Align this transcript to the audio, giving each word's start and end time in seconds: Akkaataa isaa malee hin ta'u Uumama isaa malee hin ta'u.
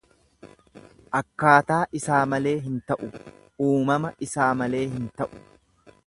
Akkaataa 1.19 1.81
isaa 1.99 2.21
malee 2.31 2.53
hin 2.63 2.79
ta'u 2.87 3.09
Uumama 3.67 4.11
isaa 4.29 4.49
malee 4.63 4.81
hin 4.95 5.05
ta'u. 5.21 5.43